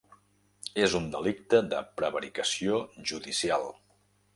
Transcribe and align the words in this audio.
És 0.85 0.95
un 1.01 1.05
delicte 1.17 1.61
de 1.75 1.85
prevaricació 2.01 2.83
judicial. 3.13 3.73